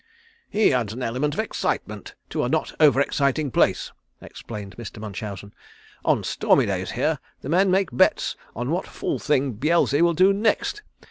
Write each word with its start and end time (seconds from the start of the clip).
"He 0.49 0.73
adds 0.73 0.93
an 0.93 1.03
element 1.03 1.35
of 1.35 1.39
excitement 1.39 2.15
to 2.31 2.41
a 2.43 2.49
not 2.49 2.73
over 2.79 2.99
exciting 2.99 3.51
place," 3.51 3.91
explained 4.19 4.75
Mr. 4.75 4.97
Munchausen. 4.97 5.53
"On 6.03 6.23
stormy 6.23 6.65
days 6.65 6.89
here 6.93 7.19
the 7.41 7.49
men 7.49 7.69
make 7.69 7.89
bets 7.95 8.35
on 8.55 8.71
what 8.71 8.87
fool 8.87 9.19
thing 9.19 9.51
Beelzy 9.53 10.01
will 10.01 10.15
do 10.15 10.33
next. 10.33 10.81